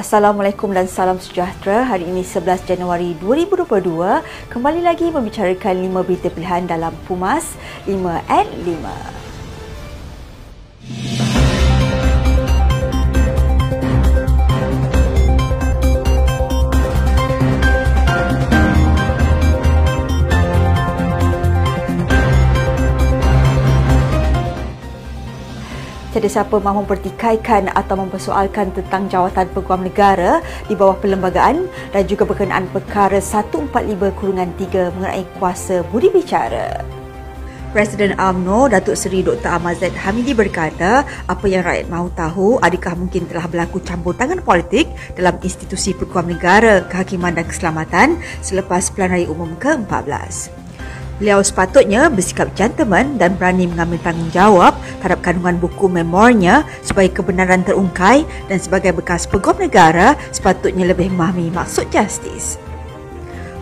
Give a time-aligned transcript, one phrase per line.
[0.00, 1.84] Assalamualaikum dan salam sejahtera.
[1.84, 3.68] Hari ini 11 Januari 2022
[4.48, 7.52] kembali lagi membicarakan 5 berita pilihan dalam Pumas
[7.84, 11.19] 5 at 5.
[26.10, 32.26] Tiada siapa mahu mempertikaikan atau mempersoalkan tentang jawatan peguam negara di bawah perlembagaan dan juga
[32.26, 33.70] berkenaan perkara 145
[34.18, 36.82] kurungan 3 mengenai kuasa budi bicara.
[37.70, 39.46] Presiden AMNO Datuk Seri Dr.
[39.46, 44.42] Ahmad Zaid Hamidi berkata, apa yang rakyat mahu tahu adakah mungkin telah berlaku campur tangan
[44.42, 50.50] politik dalam institusi peguam negara, kehakiman dan keselamatan selepas Pilihan Raya Umum ke-14.
[51.20, 58.28] Beliau sepatutnya bersikap gentleman dan berani mengambil tanggungjawab terhadap kandungan buku memornya supaya kebenaran terungkai
[58.46, 62.60] dan sebagai bekas peguam negara sepatutnya lebih memahami maksud justice.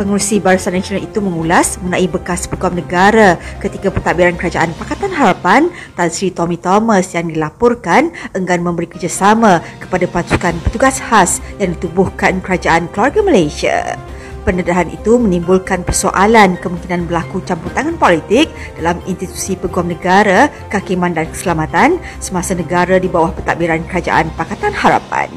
[0.00, 6.08] Pengurusi Barisan Nasional itu mengulas mengenai bekas peguam negara ketika pentadbiran Kerajaan Pakatan Harapan Tan
[6.08, 12.88] Sri Tommy Thomas yang dilaporkan enggan memberi kerjasama kepada pasukan petugas khas yang ditubuhkan Kerajaan
[12.88, 13.98] Keluarga Malaysia.
[14.40, 21.28] Pendedahan itu menimbulkan persoalan kemungkinan berlaku campur tangan politik dalam institusi peguam negara, kehakiman dan
[21.28, 25.28] keselamatan semasa negara di bawah pentadbiran Kerajaan Pakatan Harapan.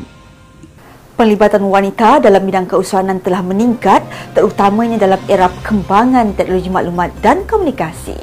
[1.19, 8.15] Pelibatan wanita dalam bidang keusahanan telah meningkat terutamanya dalam era perkembangan teknologi maklumat dan komunikasi.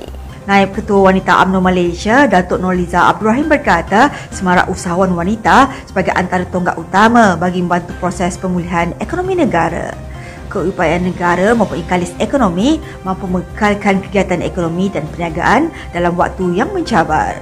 [0.48, 6.48] Naib Ketua Wanita UMNO Malaysia, Datuk Nurliza Abdul Rahim berkata, semarak usahawan wanita sebagai antara
[6.48, 10.09] tonggak utama bagi membantu proses pemulihan ekonomi negara
[10.50, 17.38] keupayaan negara maupun ikalis ekonomi mampu mengekalkan kegiatan ekonomi dan perniagaan dalam waktu yang mencabar.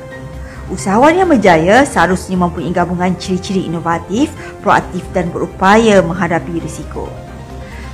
[0.68, 4.28] Usahawan yang berjaya seharusnya mempunyai gabungan ciri-ciri inovatif,
[4.60, 7.08] proaktif dan berupaya menghadapi risiko.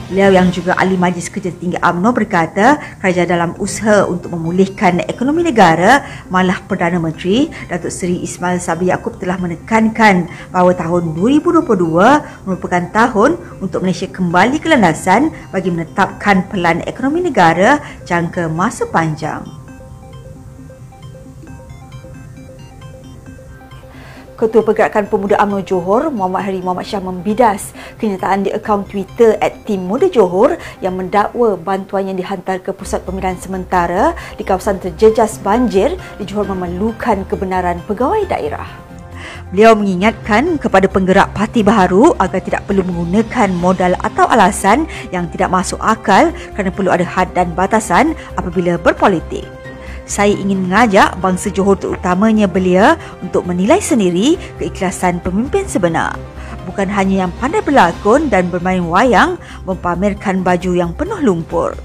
[0.04, 5.40] Beliau yang juga ahli Majlis Kerja Tinggi AMNO berkata kerajaan dalam usaha untuk memulihkan ekonomi
[5.40, 11.64] negara malah Perdana Menteri Datuk Seri Ismail Sabri Yaakob telah menekankan bahawa tahun 2022
[12.44, 19.63] merupakan tahun untuk Malaysia kembali ke landasan bagi menetapkan pelan ekonomi negara jangka masa panjang.
[24.44, 29.56] Ketua Pergerakan Pemuda UMNO Johor, Muhammad Hari Muhammad Shah membidas kenyataan di akaun Twitter at
[29.64, 35.40] Tim Muda Johor yang mendakwa bantuan yang dihantar ke Pusat Pemilihan Sementara di kawasan terjejas
[35.40, 38.68] banjir di Johor memerlukan kebenaran pegawai daerah.
[39.48, 45.48] Beliau mengingatkan kepada penggerak parti baharu agar tidak perlu menggunakan modal atau alasan yang tidak
[45.48, 49.53] masuk akal kerana perlu ada had dan batasan apabila berpolitik
[50.04, 56.16] saya ingin mengajak bangsa Johor terutamanya belia untuk menilai sendiri keikhlasan pemimpin sebenar.
[56.64, 59.36] Bukan hanya yang pandai berlakon dan bermain wayang
[59.68, 61.76] mempamerkan baju yang penuh lumpur.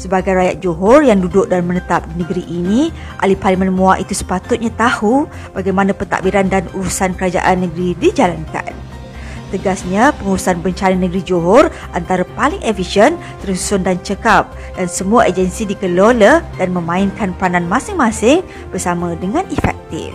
[0.00, 2.88] Sebagai rakyat Johor yang duduk dan menetap di negeri ini,
[3.20, 8.89] ahli parlimen Muar itu sepatutnya tahu bagaimana pentadbiran dan urusan kerajaan negeri dijalankan.
[9.50, 16.38] Tegasnya, pengurusan bencana negeri Johor antara paling efisien, tersusun dan cekap dan semua agensi dikelola
[16.54, 20.14] dan memainkan peranan masing-masing bersama dengan efektif.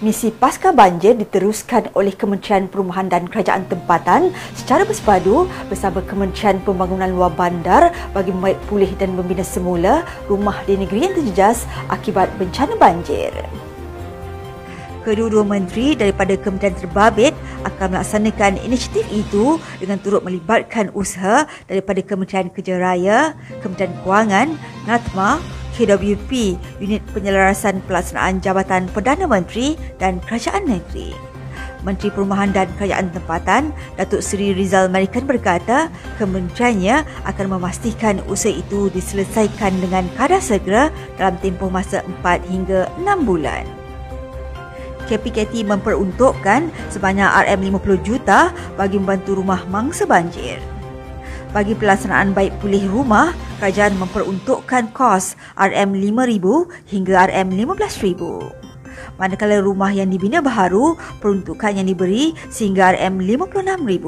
[0.00, 7.12] Misi Pasca Banjir diteruskan oleh Kementerian Perumahan dan Kerajaan Tempatan secara bersepadu bersama Kementerian Pembangunan
[7.12, 12.80] Luar Bandar bagi membaik pulih dan membina semula rumah di negeri yang terjejas akibat bencana
[12.80, 13.30] banjir.
[15.00, 17.32] Kedua-dua menteri daripada Kementerian Terbabit
[17.64, 23.32] akan melaksanakan inisiatif itu dengan turut melibatkan usaha daripada Kementerian Kerja Raya,
[23.64, 24.48] Kementerian Kewangan,
[24.84, 25.40] NATMA,
[25.72, 31.16] KWP, Unit Penyelarasan Pelaksanaan Jabatan Perdana Menteri dan Kerajaan Negeri.
[31.80, 35.88] Menteri Perumahan dan Kerajaan Tempatan, Datuk Seri Rizal Marikan berkata,
[36.20, 43.24] kementeriannya akan memastikan usaha itu diselesaikan dengan kadar segera dalam tempoh masa 4 hingga 6
[43.24, 43.79] bulan.
[45.10, 50.62] KPKT memperuntukkan sebanyak RM50 juta bagi membantu rumah mangsa banjir.
[51.50, 56.46] Bagi pelaksanaan baik pulih rumah, kerajaan memperuntukkan kos RM5,000
[56.94, 58.22] hingga RM15,000.
[59.18, 64.06] Manakala rumah yang dibina baharu, peruntukan yang diberi sehingga RM56,000.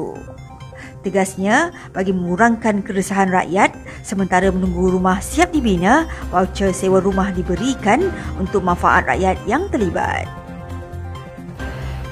[1.03, 3.75] Tegasnya, bagi mengurangkan keresahan rakyat,
[4.07, 8.07] sementara menunggu rumah siap dibina, voucher sewa rumah diberikan
[8.39, 10.42] untuk manfaat rakyat yang terlibat.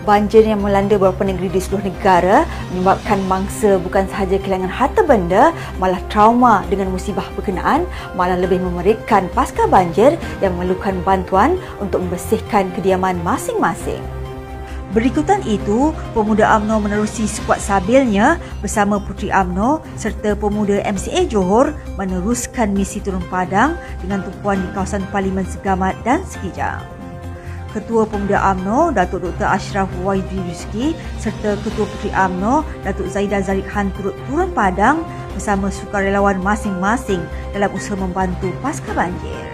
[0.01, 5.53] Banjir yang melanda beberapa negeri di seluruh negara menyebabkan mangsa bukan sahaja kehilangan harta benda,
[5.77, 7.85] malah trauma dengan musibah berkenaan,
[8.17, 14.01] malah lebih memeritkan pasca banjir yang memerlukan bantuan untuk membersihkan kediaman masing-masing.
[14.91, 22.75] Berikutan itu, pemuda AMNO menerusi skuad sabilnya bersama Puteri AMNO serta pemuda MCA Johor meneruskan
[22.75, 27.00] misi turun padang dengan tumpuan di kawasan Parlimen Segamat dan Sekijang.
[27.71, 29.47] Ketua Pemuda AMNO, Datuk Dr.
[29.47, 35.71] Ashraf Waidri Rizki serta Ketua Puteri AMNO, Datuk Zaidah Zarik Han turut turun padang bersama
[35.71, 37.23] sukarelawan masing-masing
[37.55, 39.47] dalam usaha membantu pasca banjir.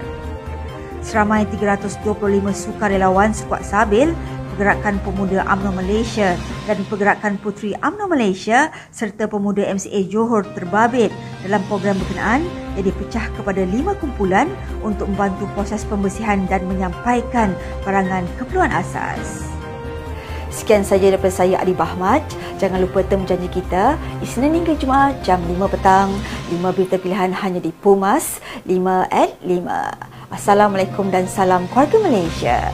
[1.06, 2.04] Seramai 325
[2.52, 4.12] sukarelawan skuad Sabil
[4.58, 6.34] Pergerakan Pemuda UMNO Malaysia
[6.66, 11.14] dan Pergerakan Puteri UMNO Malaysia serta Pemuda MCA Johor terbabit
[11.45, 12.45] dalam program berkenaan
[12.78, 14.45] ia dipecah kepada lima kumpulan
[14.86, 19.50] untuk membantu proses pembersihan dan menyampaikan barangan keperluan asas.
[20.54, 22.25] Sekian saja daripada saya Adi Bahmat.
[22.57, 23.94] Jangan lupa temu janji kita
[24.25, 26.10] Isnin hingga Jumaat jam 5 petang.
[26.50, 30.33] 5 berita pilihan hanya di Pumas 5 at 5.
[30.33, 32.74] Assalamualaikum dan salam keluarga Malaysia.